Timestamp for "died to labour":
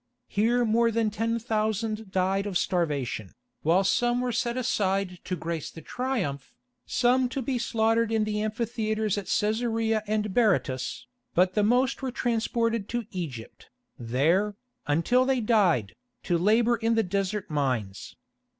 15.39-16.77